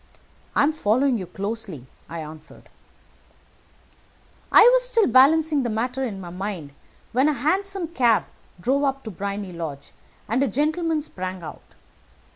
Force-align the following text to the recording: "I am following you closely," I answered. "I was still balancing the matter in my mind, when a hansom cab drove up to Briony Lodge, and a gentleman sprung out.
"I 0.55 0.63
am 0.63 0.71
following 0.71 1.19
you 1.19 1.27
closely," 1.27 1.85
I 2.09 2.21
answered. 2.21 2.69
"I 4.51 4.61
was 4.73 4.87
still 4.89 5.05
balancing 5.05 5.61
the 5.61 5.69
matter 5.69 6.03
in 6.03 6.19
my 6.19 6.31
mind, 6.31 6.71
when 7.11 7.29
a 7.29 7.33
hansom 7.33 7.87
cab 7.89 8.25
drove 8.59 8.83
up 8.83 9.03
to 9.03 9.11
Briony 9.11 9.53
Lodge, 9.53 9.91
and 10.27 10.41
a 10.41 10.47
gentleman 10.47 11.03
sprung 11.03 11.43
out. 11.43 11.75